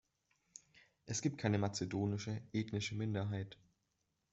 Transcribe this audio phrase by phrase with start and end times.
[1.05, 3.59] Es gibt keine mazedonische ethnische Minderheit.